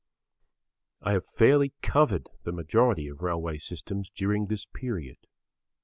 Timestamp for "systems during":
3.59-4.47